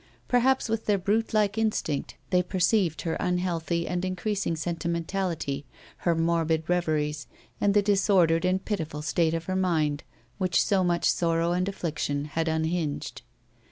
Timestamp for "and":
3.87-4.03, 7.61-7.75, 8.43-8.65, 11.51-11.69